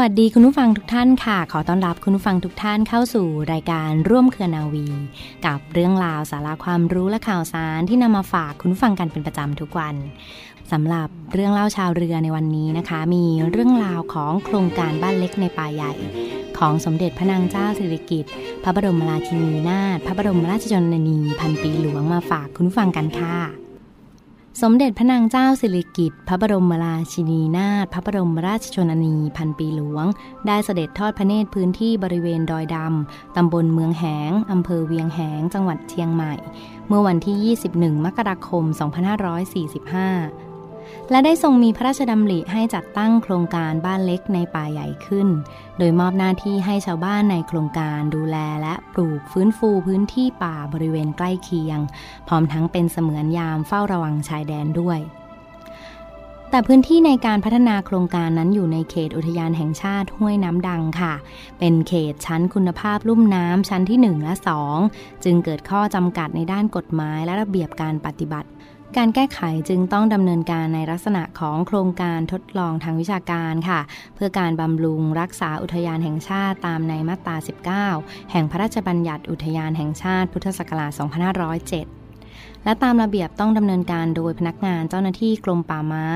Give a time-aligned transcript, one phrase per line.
[0.00, 4.86] วัสดีคุณผู้ฟังทุกท่านค่ะ ขอต้อนรับคุณผู้ฟังทุกท่านเข้าสู่รายการร่วมเครือนาวี
[5.46, 9.94] กับเรื่องราวสาระความรู้และข่าวสารที่นำมาฝากคุณผู้ฟังกันเป็นประจำทุกวัน
[10.72, 15.92] สำหรับเรื่องเล่าชาวเรือในวันนี้นะคะ มีเรื่องราวของโครงการบ้านเล็กในป่าใหญ่
[16.58, 23.69] ของสมเด็จพระนางเจ้าสิริกิติ์พระบรมราชินีนาถพระบรมราชชนนีพันปีหลวงมาฝากคุณผู้ฟังกันค่ะ
[24.58, 30.06] สมเด็จพระนางเจ้าสิริกิติ์พระบรมราชินีนาถพระบรมราชชนนีพันปีหลวง
[30.46, 36.34] ได้เสด็จทอดพระเนตรพื้นที่บริเวณดอยดำ ตำบลเมืองแหง อำเภอเวียงแหง จังหวัดเชียงใหม่
[36.88, 38.64] เมื่อวันที่ 21 มกราคม
[39.40, 40.49] 2545
[41.10, 45.28] และได้ทรงมีพระราชดำริให้จัดตั้งโครงการบ้านเล็กในป่าใหญ่ขึ้น
[45.78, 51.78] โดยมอบหน้าที่ให้ชาวบ้านในโครงการดูแลและปลูกฟื้นฟูพื้นที่ป่าบริเวณใกล้เคียง
[52.28, 55.00] พร้อมทั้งเป็นเสมือนยามเฝ้าระวังชายแดนด้วย
[56.50, 61.14] แต่พื้นที่ในการพัฒนาโครงการนั้นอยู่ในเขตอุทยานแห่งชาติห้วยน้ำดังค่ะ
[61.58, 64.34] เป็นเขตชั้นคุณภาพลุ่มน้ำชั้นที่ 1 และ
[64.78, 68.48] 2 จึงเกิดข้อจำกัดในด้านกฎหมายและระเบียบการปฏิบัติ
[68.98, 73.80] การแก้ไขจึงต้องดำเนินการในลักษณะของโครงการทดลองทางวิชาการค่ะ
[74.14, 77.36] เพื่อการบำรุงรักษาอุทยานแห่งชาติตามในมาตรา
[77.96, 80.92] 19 แห่งพระราชบัญญัติอุทยานแห่งชาติพุทธศักราช
[81.86, 81.99] 2507
[82.64, 86.08] และตามระเบียบต้องดำเนินการโดยพนักงานเจ้าหน้าที่กรมป่าไม้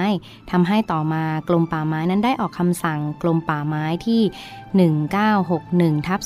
[0.51, 4.23] ทำให้ต่อมากรมป่าไม้นั้นได้ออกคำสั่งกรมป่าไม้ที่
[5.95, 6.21] 1961ทับ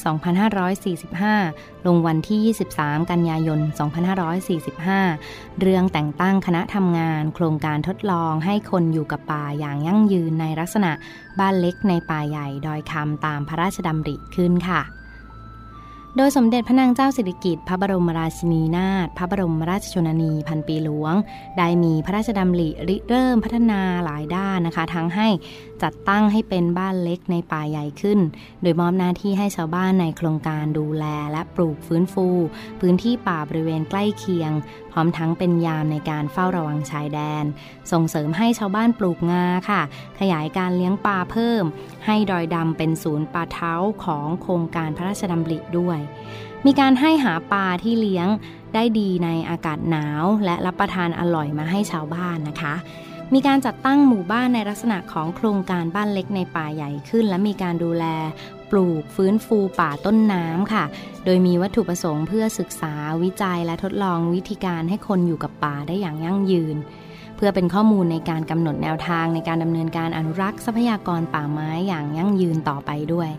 [1.30, 3.60] 2545 ลงวันที่ 23 กันยายน
[4.80, 10.92] 2545 เรื่องแต่งตั้งคณะทำงาน โครงการทดลองให้คนอยู่กับป่าอย่างยั่งยืนในลักษณะ
[11.38, 14.82] บ้านเล็กในป่าใหญ่ดอยคำตามพระราชดำริขึ้นค่ะ
[16.16, 21.14] โดยสมเด็จพระนางเจ้าสิริกิติ์พระบรมราชินีนาถพระบรมราชชนนีพันปีหลวง
[21.58, 25.28] ได้มีพระราชดำริริเริ่มพัฒนาหลายด้านนะคะ ทั้งให้
[25.82, 28.18] จัดตั้งให้เป็นบ้านเล็กในป่าใหญ่ขึ้น
[28.62, 32.26] โดยมอบหน้าที่ให้ชาวบ้านในโครงการดูแลและปลูกฟื้นฟู
[32.80, 34.52] พื้นที่ป่าบริเวณใกล้เคียง
[34.92, 37.44] พร้อมทั้งเป็นยามในการเฝ้าระวังชายแดน
[37.92, 39.82] ส่งเสริมให้ชาวบ้านปลูกงาค่ะ
[40.20, 41.64] ขยายการเลี้ยงปลาเพิ่ม
[42.06, 43.72] ให้ดอยดำเป็นศูนย์ปลาเท้า
[44.04, 45.98] ของโครงการพระราชดำริด้วย
[46.66, 48.28] มีการให้หาปลาที่เลี้ยง
[48.74, 52.74] ได้ดีในอากาศหนาว และรับประทานอร่อยมาให้ชาวบ้านนะคะ
[53.34, 58.04] มีการจัดตั้งหมู่บ้านในลักษณะของโครงการบ้านเล็กในป่าใหญ่ขึ้น และมีการดูแล
[58.70, 60.84] ปลูกฟื้นฟูป่าต้นน้ำค่ะ
[61.24, 66.76] โดยมีวัตถุประสงค์เพื่อศึกษาวิจัยและทดลองวิธีการให้คนอยู่กับป่าได้อย่างยั่งยืน
[67.36, 73.30] เพื่อเป็นข้อมูลในการกำหนดแนวทางในการดำเนินการอนุรักษ์ทรัพยากรป่าไม้อย่างยั่งยืนต่อไปด้วย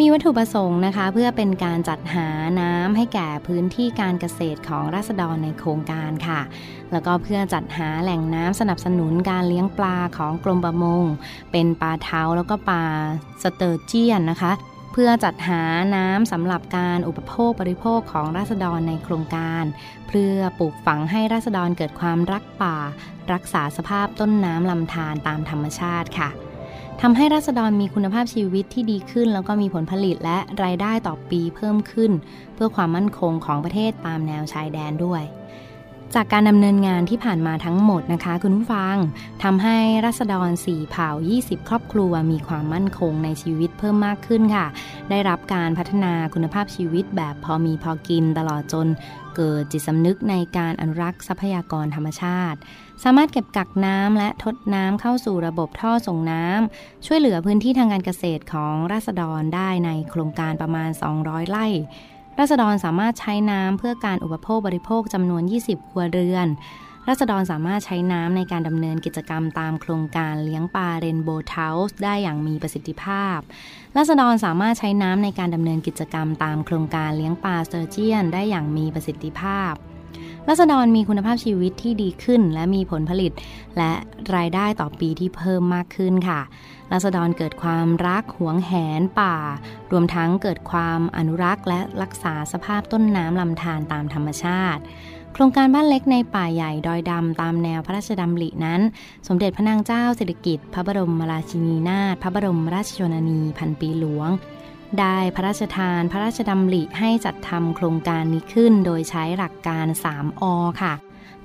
[0.00, 2.28] มีวัตถุประสงค์นะคะ เพื่อเป็นการจัดหา
[2.60, 6.40] น้ำให้แก่พื้นที่การเกษตรของราษฎรในโครงการค่ะ
[6.92, 11.04] แล้วก็เพื่อจัดหาแหล่งน้ำสนับสนุนการเลี้ยงปลาของกรมประมง
[11.52, 12.84] เป็นปลาเทราต์แล้วก็ปลา
[13.42, 14.52] สเตอร์เจียนนะคะ
[14.92, 15.62] เพื่อจัดหา
[15.96, 19.64] น้ำสำหรับการอุปโภคบริโภคของราษฎรในโครงการ
[20.08, 22.76] เพื่อปลูกฝังให้ราษฎรเกิดความรักป่า
[23.32, 26.30] รักษาสภาพต้นน้ำลำธารตามธรรมชาติค่ะ
[27.04, 32.12] ทำให้ราษฎรมีคุณภาพชีวิตที่ดีขึ้น แล้วก็มีผลผลิตและรายได้ต่อปีเพิ่มขึ้น
[32.54, 35.22] เพื่อความมั่นคงของประเทศตามแนวชายแดนด้วย
[36.14, 38.96] จากการดำเนินงานที่ผ่านมาทั้งหมดนะคะคุณผู้ฟัง
[39.42, 41.08] ทำให้รัษฎร4เผ่า
[41.40, 44.66] 20 ครอบครัวมีความมั่นคงในชีวิตเพิ่มมากขึ้นค่ะ
[45.10, 48.88] ได้รับการพัฒนาคุณภาพชีวิตแบบพอมีพอกินตลอดจน
[49.36, 52.58] เกิดจิตสำนึกในการอนุรักษ์ทรัพยากรธรรมชาติ
[53.02, 60.90] สามารถเก็บกักน้ำและทดน้ำเข้าสู่ระบบท่อส่งน้ำ ช่วยเหลือพื้นที่ทางการเกษตรของราษฎรได้ในโครงการประมาณ
[61.20, 61.66] 200 ไร่
[62.40, 66.48] ราษฎรสามารถใช้น้ำเพื่อการอุปโภคบริโภคจำนวน 20 ครัวเรือน
[67.08, 73.38] ราษฎรสามารถใช้น้ำในการดำเนินกิจกรรมตามโครงการเลี้ยงปลาเรนโบว์เทาส์ได้อย่างมีประสิทธิภาพ
[73.96, 79.72] ราษฎรสามารถใช้น้ำในการดำเนินกิจกรรมตามโครงการเลี้ยงปลาสเตอร์เจียนได้อย่างมีประสิทธิภาพ
[80.48, 83.32] รัษฎรมีคุณภาพชีวิตที่ดีขึ้น และมีผลผลิต
[83.78, 83.92] และ
[84.36, 86.40] รายได้ต่อปีที่เพิ่มมากขึ้นค่ะ
[86.92, 89.36] รัษฎรเกิดความรักหวงแหนป่า
[89.92, 94.82] รวมทั้งเกิดความอนุรักษ์ และรักษาสภาพต้นน้ำลำธารตามธรรมชาติ
[95.34, 98.80] โครงการบ้านเล็กในป่าใหญ่ดอยดำตามแนวพระราชดำรินั้น
[99.28, 104.30] สมเด็จพระนางเจ้าสิริกิติ์พระบรมราชินีนาถพระบรมราชชนนีพันปีหลวง
[104.98, 110.44] ได้พระราชทานพระราชดำริให้จัดทำโครงการนี้ขึ้น โดยใช้หลักการ 3อ
[110.82, 110.92] ค่ะ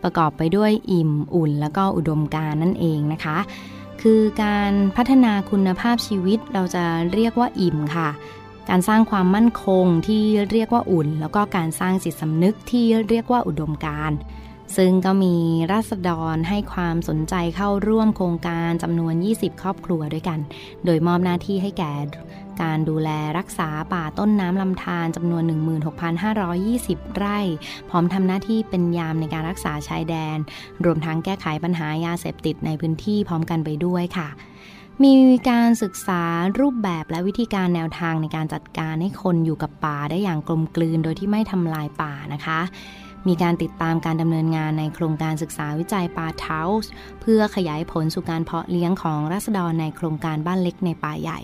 [0.03, 3.38] ประกอบไปด้วยอิ่มอุ่น แล้วก็อุดมการนั่นเองนะคะ
[4.01, 6.83] คือการพัฒนาคุณภาพชีวิตเราจะ
[7.13, 8.09] เรียกว่าอิ่มค่ะ
[8.69, 14.12] การสร้างความมั่นคงที่เรียกว่าอุ่น แล้วก็การสร้างจิตสำนึกที่เรียกว่าอุดมการ
[14.77, 15.36] ซึ่งก็มี
[15.72, 20.39] ราษฎรให้ความสนใจเข้าร่วมโครงการจำนวน 20 ครอบครัวด้วยกัน
[20.86, 21.94] โดยมอบหน้าที่ให้แก่
[22.62, 25.44] การดูแลรักษาป่าต้นน้ำลำธารจำนวน
[26.31, 27.39] 16,520 ไร่
[27.89, 30.38] พร้อมทำหน้าที่เป็นยามในการรักษาชายแดน
[30.86, 34.28] รวมทั้งแก้ไขปัญหายาเสพติดในพื้นที่พร้อมกันไปด้วยค่ะ
[35.04, 35.13] มี
[35.50, 36.24] การศึกษา
[36.60, 42.60] รูปแบบและวิธีการแนวทางในการจัดการให้คนอยู่กับป่าได้อย่างกลมกลืนโดยที่ไม่ทำลายป่านะคะ
[43.27, 46.89] มีการติดตามการดำเนินงานในโครงการศึกษาวิจัยปลาเทาส์
[47.22, 51.39] เพื่อขยายผลสู่การเพาะเลี้ยงของรัษฎรในโครงการบ้านเล็กในป่าใหญ่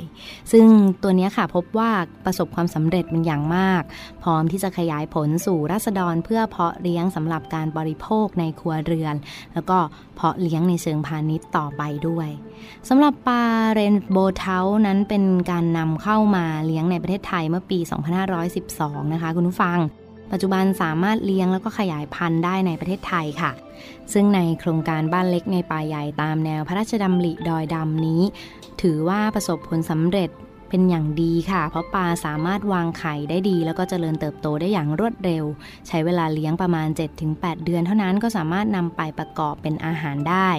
[0.52, 0.66] ซึ่ง
[1.04, 1.92] ตัวนี้ค่ะพบว่า
[2.26, 3.84] ประสบความสำเร็จเป็นอย่างมาก
[4.24, 9.16] พร้อมที่จะขยายผลสู่รัษฎรเพื่อเพาะเลี้ยงสำหรับการบริโภคในครัวเรือน
[9.54, 9.78] แล้วก็
[10.16, 12.30] เพาะเลี้ยงในเชิงพาณิชย์ต่อไปด้วย
[12.90, 13.44] สำหรับปลา
[13.74, 17.80] เรนโบเทานั้นเป็นการนำเข้ามาเลี้ยงในประเทศไทยเมื่อปี
[18.46, 19.80] 2512 นะคะคุณผู้ฟัง
[20.32, 23.52] ปัจจุบันสามารถเลี้ยงแล้วก็ขยายพันธุ์ได้ในประเทศไทยค่ะ
[24.14, 28.22] ซึ่งในโครงการบ้านเล็กในป่าใหญ่ตามแนวพระราชดำริดอยดำนี้
[28.82, 30.32] ถือว่าประสบผลสำเร็จ
[30.70, 35.44] เป็นอย่างดีค่ะ เพราะปลาสามารถวางไข่ได้ดี แล้วก็เจริญเติบโตได้อย่างรวดเร็ว
[35.88, 36.88] ใช้เวลาเลี้ยงประมาณ
[37.26, 40.50] 7-8 เดือน เท่านั้นก็สามารถนำไปประกอบเป็นอาหารได้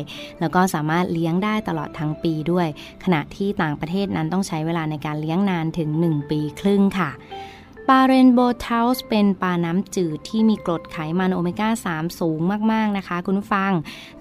[0.40, 2.66] แล้วก็สามารถเลี้ยงได้ตลอดทั้งปีด้วย
[3.04, 7.10] ขณะที่ต่างประเทศนั้นต้องใช้เวลาในการเลี้ยงนานถึง 1 ปีครึ่งค่ะ
[7.88, 12.38] ปลาเรนโบว์เทาส์เป็นปลาน้ำจืดที่มีกรดไขมันโอเมก้า 3 สูง
[12.72, 13.72] มาก ๆ นะคะ คุณฟัง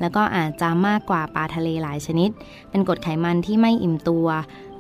[0.02, 2.30] แล้วก็อาจจะมากกว่าปลาทะเลหลายชนิด
[2.70, 4.28] เป็นกรดไขมันที่ไม่อิ่มตัว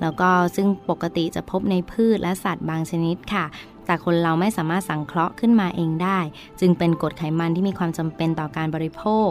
[0.01, 3.45] แล้วก็ซึ่งปกติจะพบในพืชและสัตว์บางชนิดค่ะ
[3.85, 6.19] แต่คนเราไม่สามารถสังเคราะห์ขึ้นมาเองได้
[6.59, 9.29] จึงเป็นกรดไขมันที่มีความจำเป็นต่อการบริโภค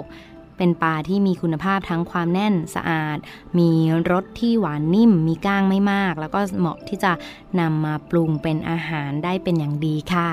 [0.61, 3.19] เป็นปลาที่มีคุณภาพทั้งความแน่นสะอาด
[3.59, 3.71] มี
[4.11, 7.13] รสที่หวานนิ่ม มีก้างไม่มาก แล้วก็เหมาะที่จะ
[7.61, 10.31] นำมาปรุงเป็นอาหารได้เป็นอย่างดีค่ะ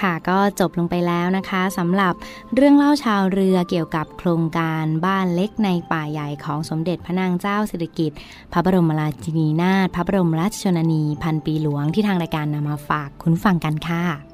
[0.00, 2.14] ค่ะก็จบลงไปแล้วนะคะสำหรับ
[2.54, 8.18] เรื่องเล่าชาวเรือเกี่ยวกับโครงการบ้านเล็กในป่าใหญ่ของสมเด็จพระนางเจ้าสิริกิติ์
[8.52, 14.29] พระบรมราชินีนาถพระบรมราชชนนี พันปีหลวงที่ทางรายการนำมาฝากคุณฟังกันค่ะ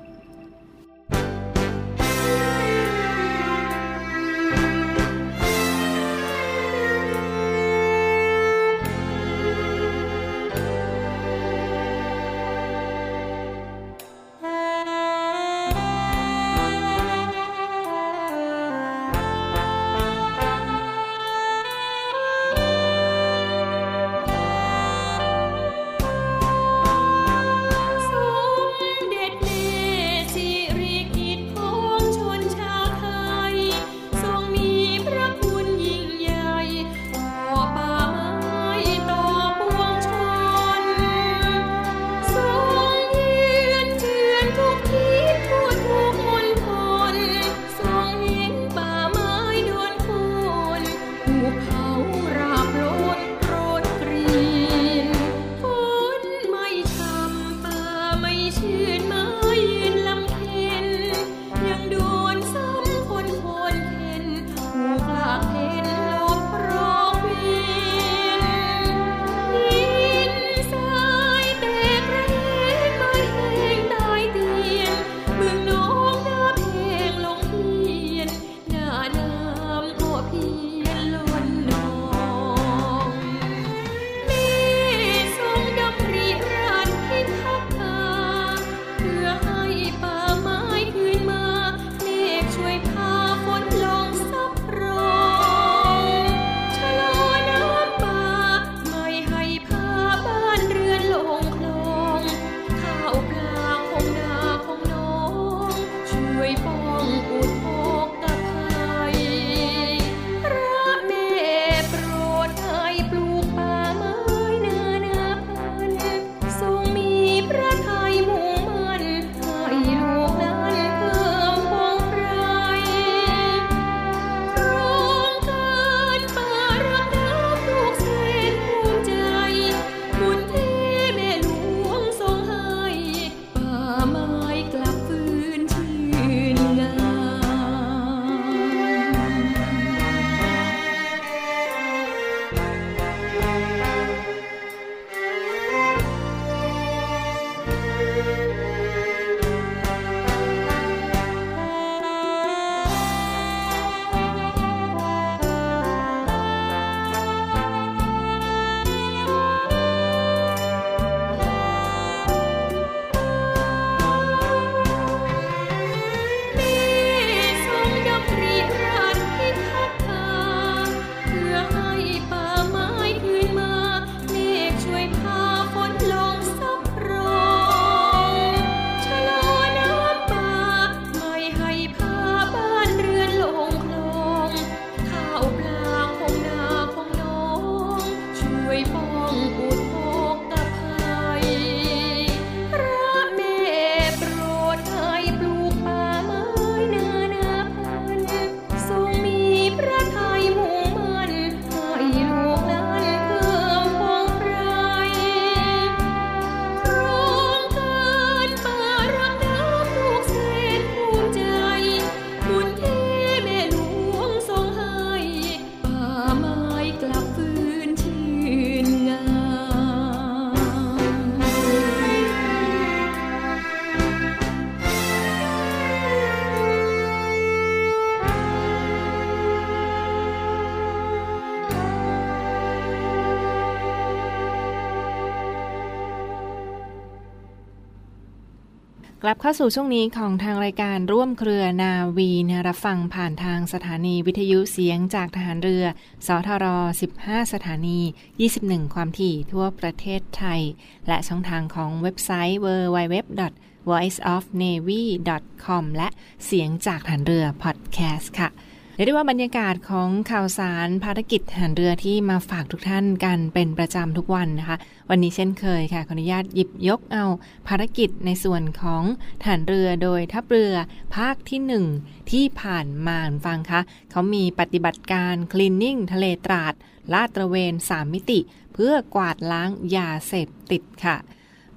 [239.22, 245.84] กลับเข้าสู่ช่วงนี้ของทางรายการร่วมเครือนาวีนะรับฟังผ่านทางสถานีวิทยุเสียงจากทหารเรือ
[246.26, 246.66] สทร
[247.10, 248.00] 15 สถานี
[248.46, 250.60] 21 ความถี่ทั่วประเทศไทย
[251.08, 253.42] และช่องทางของเว็บไซต์ www
[253.90, 256.08] voiceofnavy.com และ
[256.44, 258.48] เสียงจากฐานเรือพอดแคสต์ค่ะ
[258.96, 264.76] เรียกได้ว่าบรรยากาศของข่าวสารภารกิจฐานเรือที่มาฝากทุกท่านกันเป็นประจำทุกวันนะคะ
[265.10, 267.24] วันนี้เช่นเคยค่ะขออนุญาตหยิบยกเอา
[267.68, 269.02] ภารกิจในส่วนของ
[269.44, 270.74] ฐานเรือโดยทัพเรือ
[271.16, 271.60] ภาคที่
[271.98, 276.74] 1 ที่ผ่านมาฟังคะเขามีปฏิบัติการคลีนนิ่งทะเลตราด
[277.12, 278.40] ลาดตระเวน 3 มิติ
[278.74, 281.16] เพื่อกวาดล้างยาเสพติดค่ะ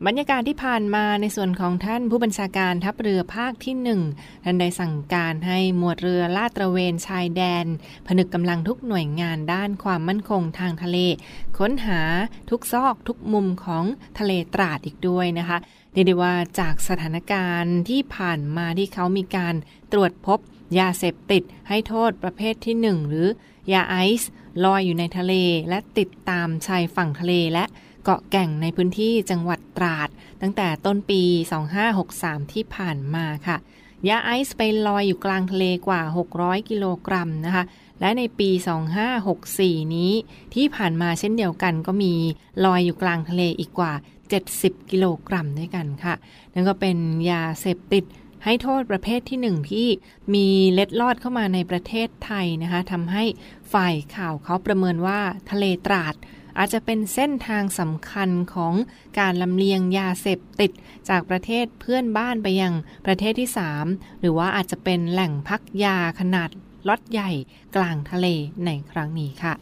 [0.07, 4.01] บรรยากาศที่ผ่านมาในส่วนของท่านผู้บัญชาการทัพเรือภาคที่หนึ่ง
[4.43, 7.65] ท่านได้สั่งการให้หมวดเรือลาดตระเวนชายแดน
[8.07, 10.97] ผนึกกำลังทุกหน่วยงานด้านความมั่นคงทางทะเล
[11.57, 12.01] ค้นหา
[12.49, 13.85] ทุกซอกทุกมุมของ
[14.19, 15.57] ทะเลตราดอีกด้วยนะคะ
[15.93, 19.55] เรียกได้ว่าจากสถานการณ์ที่ผ่านมาที่เขามีการ
[19.91, 20.39] ตรวจพบ
[20.79, 23.27] ยาเสพติดให้โทษประเภทที่ 1 หรือ
[23.73, 24.29] ยาไอซ์
[24.63, 25.33] ลอยอยู่ในทะเล
[25.69, 27.65] และติดตามชายฝั่งทะเลและ
[28.11, 30.09] เกาะแก่งในพื้นที่จังหวัดตราด
[30.41, 31.21] ตั้งแต่ต้นปี
[31.87, 33.57] 2563 ที่ผ่านมาค่ะ
[34.07, 36.01] ยาไอซ์ไปลอยอยู่กลางทะเลกว่า
[36.35, 37.63] 600 กิโลกรัมนะคะ
[38.01, 38.49] และในปี
[39.21, 40.11] 2564 นี้
[40.53, 42.13] ที่ผ่านมาเช่นเดียวกันก็มี
[42.65, 43.93] ลอยอยู่กลางทะเลอีกกว่า
[44.41, 46.15] 70 กิโลกรัมด้วยกันค่ะ
[46.53, 46.97] นั่นก็เป็น
[47.31, 48.03] ยาเสพติด
[48.43, 49.87] ให้โทษประเภทที่หนึ่งที่
[50.33, 53.23] มีเล็ดลอดเข้ามาในประเทศไทยนะคะทำให้
[53.73, 55.19] ฝ่ายข่าวเขาประเมินว่า
[55.51, 56.15] ทะเลตราด
[56.59, 58.73] อาจจะเป็นเส้นทางสำคัญของ
[59.19, 60.71] การลำเลียงยาเสพติด
[61.09, 62.73] จากประเทศเพื่อนบ้านไปยัง
[63.05, 63.49] ประเทศที่
[63.85, 66.49] 3 หรือว่าอาจจะเป็นแหล่งพักยาขนาด
[66.87, 67.31] ล็อตใหญ่
[67.75, 68.27] กลางทะเล
[68.65, 69.53] ในครั้งนี้ค่ะ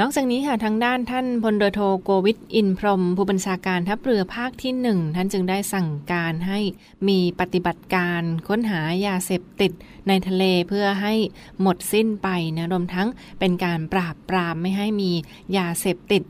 [0.00, 6.60] นอกจากนี้ค่ะทางด้านท่านพลเรือโทโกวิทอินพรม ผู้บัญชาการทัพเรือภาคที่หนึ่งท่านจึงได้สั่งการให้
[7.08, 9.72] มีปฏิบัติการค้นหายาเสพติด
[10.08, 11.14] ในทะเลเพื่อให้
[11.60, 13.08] หมดสิ้นไปนะรวมทั้ง
[13.40, 15.10] เป็นการปราบปรามไม่ให้มี
[15.56, 16.22] ยาเสพติด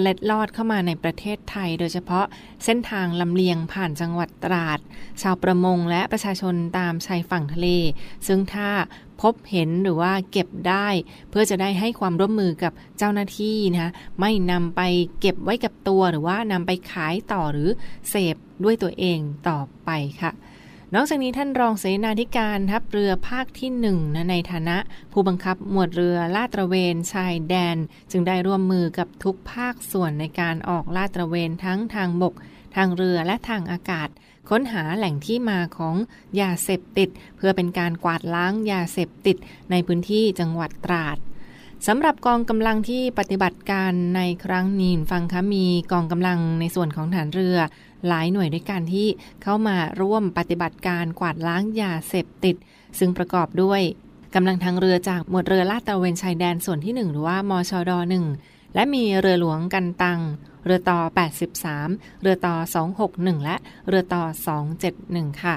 [0.00, 2.26] เล็ดลอดเข้ามาในประเทศไทย โดยเฉพาะ
[2.64, 4.78] เส้นทางลำเลียงผ่านจังหวัดตราด
[5.22, 7.68] ชาวประมงและประชาชนตามชายฝั่งทะเล
[8.26, 8.68] ซึ่งถ้า
[9.22, 10.88] พบเห็นหรือว่าเก็บได้
[11.30, 14.80] เพื่อจะได้ให้ความร่วมมือกับเจ้าหน้าที่นะคะไม่นำไป
[15.20, 17.68] เก็บไว้กับตัวหรือว่านำไปขายต่อหรือ
[18.10, 19.18] เสพด้วยตัวเอง
[19.48, 20.32] ต่อไปค่ะ
[20.96, 24.78] นอกจากนี้ท่านรองเสนาธิการทัพเรือภาคที่หนึ่งนะในฐานะ
[25.12, 27.76] ผู้บังคับหมวดเรือลาดตระเวนชายแดน
[28.10, 32.34] จึงได้ร่วมมือกับทุกภาคส่วนในการออกลาดตระเวนทั้งทางบก
[32.76, 34.08] ทางเรือและทางอากาศ
[34.50, 35.96] ค้นหาแหล่งที่มาของ
[36.40, 39.36] ยาเสพติด เพื่อเป็นการกวาดล้างยาเสพติด
[39.70, 41.18] ในพื้นที่จังหวัดตราด
[41.86, 47.58] สำหรับกองกำลังที่ปฏิบัติการในครั้งนี้ฟังคะมีกองกำลังในส่วนของฐานเรือ
[48.08, 49.08] หลายหน่วยด้วยกันที่
[49.42, 52.56] เข้ามาร่วมปฏิบัติการกวาดล้างยาเสพติด
[52.98, 53.82] ซึ่งประกอบด้วย
[54.34, 57.92] กำลังทางเรือจากหมวดเรือลาดตระเวนชายแดนส่วนที่ 1 หรือว่ามชด.
[58.34, 60.20] 1และมีเรือหลวงกันตัง
[60.66, 61.00] เรือต่อ
[61.60, 62.54] 83 เรือต่อ
[63.00, 63.56] 261 และ
[63.88, 64.24] เรือต่อ
[64.82, 65.54] 271 ค่ะ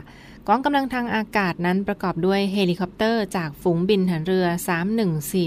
[0.48, 4.48] กองกำลังทางอากาศนั้นประกอบด้วยเฮลิคอปเตอร์จากฝูงบินทหารเรือ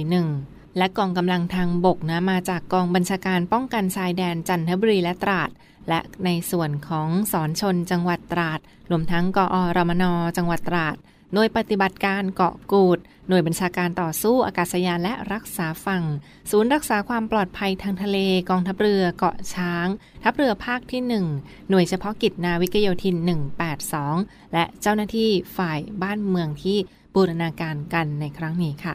[0.08, 5.50] 3141 และกองกำลังทางบกนะมาจากกองบัญชาการป้องกันชายแดนจันทบุรีและตราด
[5.88, 10.04] และในส่วนของสอนชนจังหวัดตราดรวมทั้งกอรมน
[10.37, 10.97] จังหวัดตราด
[11.33, 16.04] หน่วยปฏิบัติการเกาะกูด หน่วยบัญชาการต่อสู้อากาศยานและรักษาฝั่ง
[16.50, 18.18] ศูนย์รักษาความปลอดภัยทางทะเล
[18.50, 19.87] กองทัพเรือเกาะช้าง
[20.25, 21.02] ทัพเรือภาคที่
[21.33, 23.16] 1 หน่วยเฉพาะกิจนาวิกโยธิน
[23.87, 26.78] 182 และเจ้าหน้าที่ฝ่ายบ้านเมืองที่
[27.14, 28.95] บูรณาการกันในครั้งนี้ค่ะ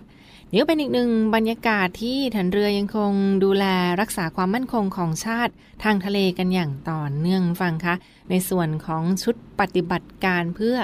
[0.55, 3.65] นี่ก็เป็นอีกหนึ่งบรรยากาศที่ฐานเรือยังคงดูแล
[4.01, 7.95] รักษาความมั่นคงของชาติทางทะเลกันอย่างต่อเนื่องฟังคะ
[8.29, 10.77] ในส่วนของชุดปฏิบัติการเพื่อ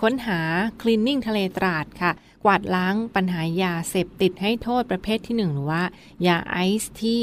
[0.00, 0.40] ค้นหา
[0.82, 2.12] คลีนนิ่งทะเลตราดค่ะ
[2.44, 5.84] กวาดล้างปัญหายาเสพติดให้โทษประเภทที่หนึ่งหรือว่า
[6.26, 7.18] ยาไอซ์ที่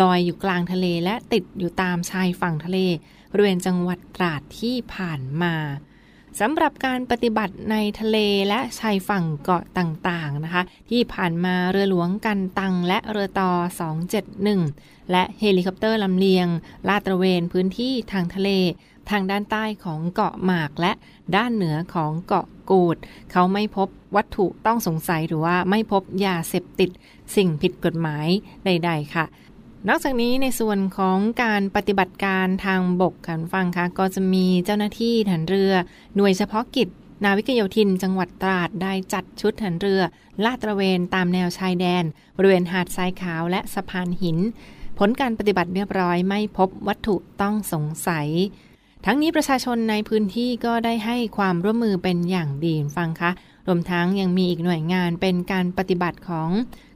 [0.00, 2.78] ลอยอยู่กลางทะเลและติดอยู่ตามชายฝั่งทะเล
[3.32, 5.54] บริเวณจังหวัดตราดที่ผ่านมา
[6.40, 8.18] สำหรับการปฏิบัติในทะเล
[8.48, 13.50] และชายฝั่งเกาะต่างๆนะคะ ที่ผ่านมาเรือหลวงกันตังและเรือต่อ
[14.32, 16.46] 271 และเฮลิคอปเตอร์ลำเลียง
[16.88, 18.50] ลาดตระเวนพื้นที่ทางทะเล
[19.10, 20.92] ทางด้านใต้ของเกาะหมากและ
[21.36, 22.96] ด้านเหนือของเกาะกูด
[23.32, 26.90] เขาไม่พบวัตถุต้องสงสัยหรือว่าไม่พบยาเสพติด
[27.36, 28.26] สิ่งผิดกฎหมาย
[28.64, 29.24] ใด ๆ ค่ะ
[29.86, 35.72] นอกจากนี้ในส่วนของการปฏิบัติการทางบกกันฟังคะก็จะมีเจ้าหน้าที่ทหารเรือ
[36.16, 36.88] หน่วยเฉพาะกิจ
[37.24, 40.02] นาวิกโยธิน จังหวัดตราดได้จัดชุดทหารเรือ
[40.44, 42.04] ลาดตระเวนตามแนวชายแดน
[42.36, 44.38] บริเวณหาดทรายขาวและสะพานหิน
[44.98, 48.28] ผลการปฏิบัติเรียบร้อยไม่พบวัตถุต้องสงสัย
[49.06, 53.30] ทั้งนี้ประชาชนในพื้นที่ก็ได้ให้ความร่วมมือเป็นอย่างดีฟังคะ
[53.66, 56.50] รวมทั้งยังมีอีกหน่วยงานเป็นการปฏิบัติของ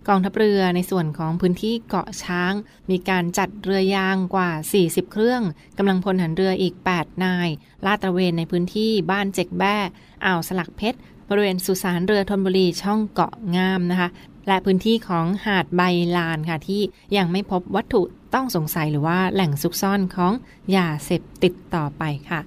[0.09, 2.53] กองทัพเรือในส่วนของพื้นที่เกาะช้าง
[2.91, 4.51] มีการจัดเรือยางกว่า
[4.83, 5.43] 40 เครื่อง
[5.79, 7.49] กำลังพลหันเรืออีก 8 นาย
[7.85, 9.77] ลาดตระเวนในพื้นที่บ้านเจ็กแบ้
[10.25, 14.09] อ่าวสลักเพชร บริเวณสุสานเรือธนบุรีช่องเกาะงามนะคะ
[14.49, 15.83] และพื้นที่ของหาดใบ
[16.17, 16.83] ลานค่ะที่
[17.17, 18.03] ยังไม่พบวัตถุ
[18.35, 20.33] ต้องสงสัยหรือว่าแหล่งซุกซ่อนของ
[20.77, 22.41] ยาเสพติดต่อไปค่ะ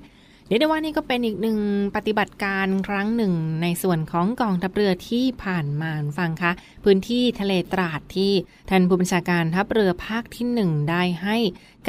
[0.47, 1.59] เรียกได้ว่านี่ก็เป็นอีกหนึ่ง
[1.95, 6.51] ปฏิบัติการครั้งหนึ่งในส่วนของกองทัพเรือที่ผ่านมาฟังคะ
[6.83, 8.31] พื้นที่ทะเลตราดที่
[8.69, 11.37] ท่านผู้บัญชาการทัพเรือภาคที่หนึ่งได้ให้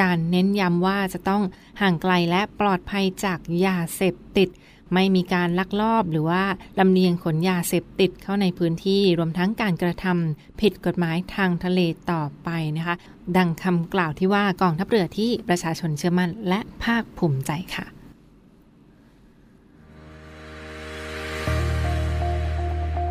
[0.03, 1.43] การเน้นย้ำว่าจะต้อง
[1.81, 4.49] ห่างไกลและปลอดภัยจากยาเสพติด
[4.95, 6.43] ไม่มีการลักลอบหรือว่า
[6.79, 12.97] ลำเลียงขนยาเสพติดเข้าในพื้นที่รวมทั้งการกระทำผิดกฎหมายทางทะเลต่อไปนะคะ
[13.37, 17.96] ดังคำกล่าวที่ว่ากองทัพเรือที่ประชาชนเชื่อมั่นและภาคภูมิใจค่ะ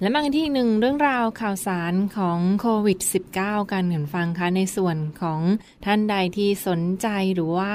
[0.00, 2.98] และมากันที่อีกหนึ่งเรื่องราวข่าวสารของโควิด
[3.36, 5.40] -19 กันเหมือนฟังคะในส่วนของ
[5.84, 7.72] ท่านใดที่สนใจหรือว่า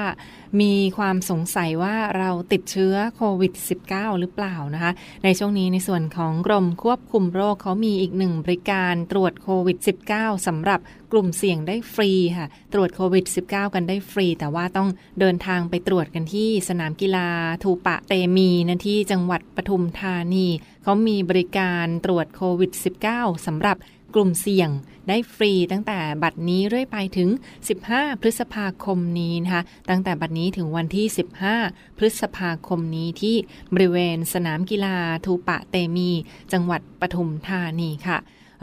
[0.60, 3.52] มีความสงสัยว่าเราติดเชื้อโควิด
[3.86, 4.92] -19 หรือเปล่านะคะ
[5.24, 9.78] ในช่วงนี้ในส่วนของกรมควบคุมโรคเขามีอีกหนึ่งบริการตรวจโควิด
[10.10, 10.80] -19 สำหรับ
[11.12, 14.88] กลุ่มเสี่ยงได้ฟรีค่ะ ตรวจโควิด -19 กันได้ฟรี แต่ว่าต้อง
[15.20, 17.28] เดินทางไปตรวจกันที่สนามกีฬา
[17.62, 20.46] ทูปะเตมีนะที่จังหวัดปทุมธานี
[20.82, 22.72] เขามีบริการตรวจโควิด
[23.08, 23.76] -19 สำหรับ
[24.14, 24.70] กลุ่มเสี่ยง
[25.08, 27.28] ได้ฟรีตั้งแต่บัดนี้เรื่อยไปถึง
[27.74, 31.06] 15 พฤษภาคมนี้นะคะ ตั้งแต่บัดนี้ถึงวันที่
[31.52, 33.36] 15 พฤษภาคมนี้ที่
[33.74, 36.10] บริเวณสนามกีฬาทูปะเตมี
[36.52, 38.18] จังหวัดปทุมธานีค่ะ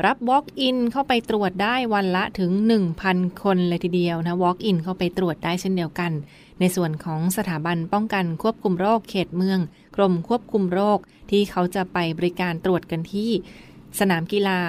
[0.06, 2.52] รับ Walk-in เข้าไปตรวจได้วันละถึง
[2.98, 6.12] 1,000 คนเลยทีเดียวนะ Walk-in เข้าไปตรวจได้เช่นเดียวกัน
[6.60, 9.60] ในส่วนของสถาบันป้องกันควบคุมโรคเขตเมือง
[9.96, 11.00] กรมควบคุมโรค
[11.32, 13.32] ที่เขาจะไปบริการตรวจกันที่
[14.00, 14.60] สนามกีฬา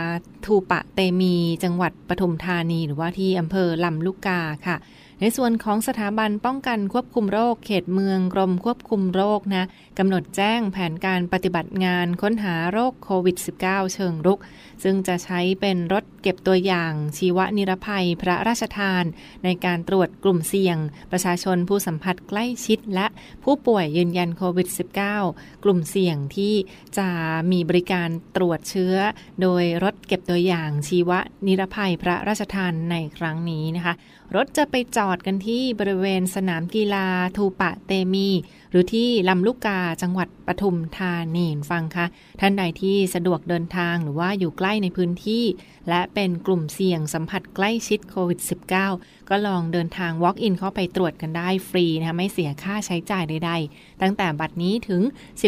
[0.47, 4.77] ทูปะเตมีจังหวัดปทุมธานี หรือว่าที่อำเภอลำลูกกาค่ะ
[5.25, 9.65] ในส่วนของสถาบันป้องกันควบคุมโรคเขตเมืองกรมควบคุมโรคนะ
[9.99, 14.41] กำหนดแจ้งแผนการปฏิบัติงานค้นหาโรคโควิด -19 เชิงรุก
[14.83, 19.05] ซึ่งจะใช้เป็นรถเก็บตัวอย่างชีวนิรภัยพระราชทาน
[19.45, 20.79] ในการตรวจกลุ่มเสี่ยง
[21.11, 23.07] ประชาชนผู้สัมผัสใกล้ชิด และ
[23.45, 24.69] ผู้ป่วยยืนยันโควิด
[25.17, 26.55] -19 กลุ่มเสี่ยงที่
[26.99, 27.09] จะ
[27.53, 28.97] มีบริการตรวจเชื้อ
[29.43, 31.11] โดยรถเก็บตัวอย่างชีว
[31.47, 33.95] นิรภัยพระราชทานในครั้งนี้นะคะ
[34.37, 38.29] รถจะไปจอดกันที่บริเวณสนามกีฬาทูปะเตมี
[38.71, 42.07] หรือที่ลำลูกกาจังหวัดปทุมธานีฟังคะ
[42.41, 45.45] ท่านใดที่สะดวกเดินทางหรือว่าอยู่ใกล้ในพื้นที่
[45.89, 48.41] และเป็นกลุ่มเสี่ยงสัมผัสใกล้ชิดโควิด
[48.85, 55.03] -19 ก็ลองเดินทาง Walk-in เข้าไปตรวจกันได้ฟรีนะคะไม่เสียค่าใช้จ่ายใดๆ ตั้งแต่บัดนี้ถึง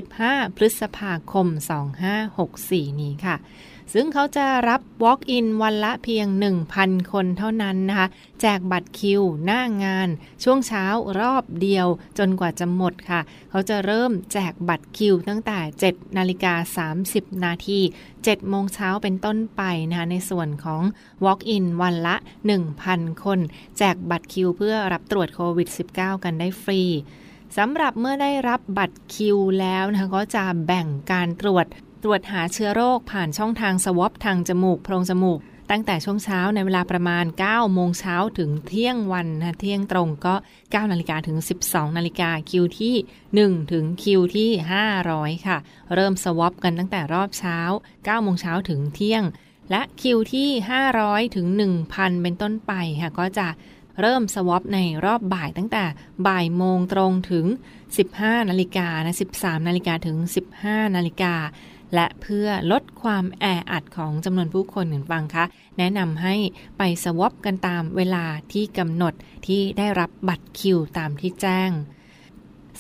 [0.04, 1.46] 15 พฤษภาคม
[2.24, 3.36] 2564 นี้ค่ะ
[3.92, 6.26] ซึ่งเขาจะรับ Walk-in วันละเพียง
[6.70, 8.08] 1,000 คนเท่านั้นนะคะ
[8.40, 10.08] แจกบัตรคิว หน้างาน
[10.44, 10.84] ช่วงเช้า
[11.20, 11.86] รอบเดียว
[12.18, 13.20] จนกว่าจะหมดค่ะ
[13.50, 17.80] เขาจะเริ่มแจกบัตรคิวตั้งแต่ 7 นาฬิกา 30 นาที
[18.14, 20.82] 7โมงเช้าเป็นต้นไปนะคะในส่วนของ
[21.24, 22.16] Walk-in วันละ
[22.70, 23.38] 1,000 คน
[23.78, 26.82] แจกบัตรคิวเพื่อรับตรวจโควิด -19 กันได้ฟรี
[27.56, 31.66] สำหรับเมื่อได้รับบัตรคิวแล้วนะคะก็จะแบ่งการตรวจ
[32.04, 35.38] ตรวจหาเชื้อโรคผ่านช่องทางสวอปทางจมูกโพรงจมูก
[35.70, 41.36] ตั้งแต่ช่วงเช้าในเวลาประมาณ 9 โมงเช้าถึงเที่ยงวันนะเที่ยงตรงก็ 9 นาฬิกาถึง
[41.66, 42.94] 12 นาฬิกาคิวที่
[43.38, 44.50] 1 ถึงคิวที่
[44.98, 45.58] 500 ค่ะ
[45.94, 47.58] เริ่มสวอปกันตั้งแต่รอบเช้า
[47.92, 49.22] 9 โมงเช้าถึงเที่ยง
[49.70, 50.48] และคิวที่
[50.92, 51.46] 500 ถึง
[51.84, 53.48] 1,000 เป็นต้นไปค่ะก็จะ
[54.00, 55.84] เริ่มสวอปในรอบบ่ายตั้งแต่
[56.26, 57.46] บ่ายโมงตรงถึง
[57.98, 60.16] 15 นาฬิกานะ 13 นาฬิกาถึง
[60.56, 61.34] 15 นาฬิกา
[61.94, 65.44] และเพื่อลดความแออัดของจำนวนผู้คนหนึ่งฟังคะ
[65.78, 66.34] แนะนำให้
[66.78, 69.14] ไปสวอปกันตามเวลาที่กำหนด
[69.46, 71.72] ที่ได้รับบัตรคิวตามที่แจ้ง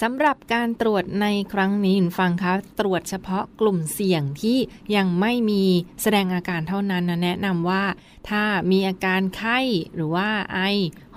[0.02, 4.58] สำหรับการตรวจในครั้งนี้ฟังคะตรวจเฉพาะกลุ่มเสี่ยงที่
[4.96, 5.64] ยังไม่มี
[6.02, 7.84] แสดงอาการเท่านั้นนะแนะนำว่า
[8.28, 9.58] ถ้ามีอาการไข้
[9.94, 10.60] หรือว่าไอ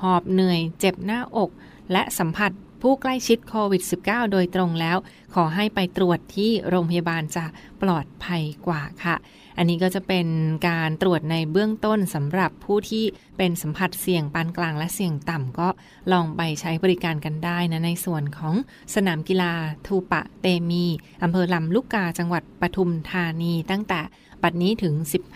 [0.01, 1.49] หอบเหนื่อย เจ็บหน้าอก
[1.91, 4.97] และสัมผัส ผู้ใกล้ชิดโควิด -19 โดยตรงแล้ว
[5.35, 7.45] ขอให้ไปตรวจที่โรงพยาบาลจะ
[7.81, 9.15] ปลอดภัยกว่าค่ะ
[9.57, 10.27] อันนี้ก็จะเป็น
[10.69, 13.05] การตรวจในเบื้องต้นสำหรับผู้ที่
[13.37, 15.67] เป็นสัมผัสเสี่ยงปานกลางและเสี่ยงต่ำก็
[16.11, 18.53] ลองไปใช้บริการกันได้นะ ในส่วนของ
[18.95, 19.53] สนามกีฬา
[19.87, 20.85] ทูปะเตมี
[21.23, 24.01] อำเภอลำลูกกาจังหวัดปทุมธานีตั้งแต่
[24.43, 24.93] บัตรนี้ถึง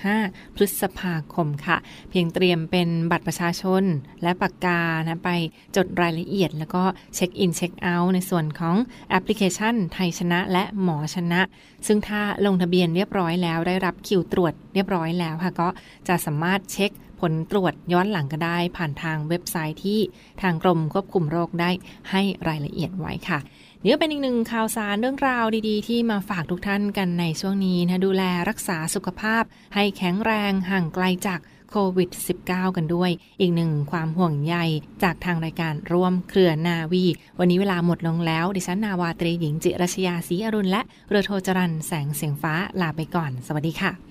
[0.08, 1.78] 15 พฤษภาคมค่ะ
[2.10, 3.84] เพียงเตรียมเป็นบัตรประชาชน
[4.24, 5.30] และปากกานะไป
[5.76, 6.84] จดรายละเอียด แล้วก็
[7.16, 8.76] เช็คอินเช็คเอาท์ในส่วนของ
[9.10, 11.42] แอปพลิเคชันไทยชนะและหมอชนะ
[11.88, 15.68] ซึ่งถ้าลงทะเบียนเรียบร้อยแล้วได้รับคิวตรวจเรียบร้อยแล้วค่ะก็
[16.08, 20.00] จะสามารถเช็ค ผลตรวจย้อนหลังก็ได้ ผ่านทางเว็บไซต์ที่
[20.42, 21.70] ทางกรมควบคุมโรคได้
[22.12, 23.40] ให้รายละเอียดไว้ค่ะ
[23.82, 29.44] เดี๋ยวเป็นอีกหนึ่งข่าวสารเรื่องราวดีๆ ที่มาฝากทุกท่านกันในช่วงนี้นะดูแลรักษาสุขภาพ
[29.76, 31.40] ให้แข็งแรงห่างไกลจาก
[31.72, 32.10] โควิด
[32.46, 34.56] -19 กันด้วย อีกหนึ่งความห่วงใย
[35.04, 37.06] จากทางรายการร่วมเครือนาวี
[37.40, 44.11] วันนี้เวลาหมดลงแล้ว ดิฉันนาวาตรีหญิงจิรชยาศรีอรุณและเรือโทจรันแสงเสียงฟ้าลาไปก่อน สวัสดีค่ะ